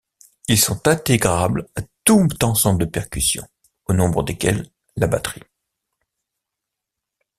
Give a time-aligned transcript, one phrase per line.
[0.47, 3.47] Ils sont intégrables à tout ensemble de percussions,
[3.85, 5.43] au nombre desquels la batterie.